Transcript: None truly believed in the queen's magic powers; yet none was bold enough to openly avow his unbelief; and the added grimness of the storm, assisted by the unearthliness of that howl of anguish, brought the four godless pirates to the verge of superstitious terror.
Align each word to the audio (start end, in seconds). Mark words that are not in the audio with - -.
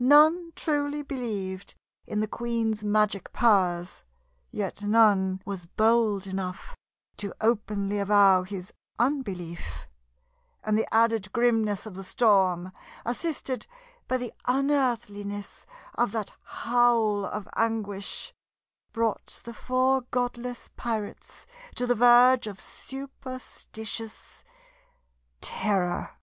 None 0.00 0.50
truly 0.56 1.02
believed 1.04 1.76
in 2.04 2.18
the 2.18 2.26
queen's 2.26 2.82
magic 2.82 3.32
powers; 3.32 4.02
yet 4.50 4.82
none 4.82 5.40
was 5.46 5.66
bold 5.66 6.26
enough 6.26 6.76
to 7.18 7.32
openly 7.40 8.00
avow 8.00 8.42
his 8.42 8.72
unbelief; 8.98 9.86
and 10.64 10.76
the 10.76 10.92
added 10.92 11.30
grimness 11.32 11.86
of 11.86 11.94
the 11.94 12.02
storm, 12.02 12.72
assisted 13.06 13.68
by 14.08 14.16
the 14.16 14.32
unearthliness 14.46 15.66
of 15.94 16.10
that 16.10 16.32
howl 16.42 17.24
of 17.24 17.48
anguish, 17.54 18.34
brought 18.92 19.40
the 19.44 19.54
four 19.54 20.00
godless 20.10 20.68
pirates 20.76 21.46
to 21.76 21.86
the 21.86 21.94
verge 21.94 22.48
of 22.48 22.60
superstitious 22.60 24.42
terror. 25.40 26.18